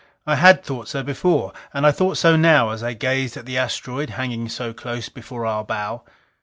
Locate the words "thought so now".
1.91-2.71